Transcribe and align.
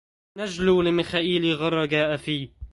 نجل 0.37 0.85
لميخائيل 0.85 1.55
غرة 1.55 1.85
جاء 1.85 2.15
في 2.17 2.49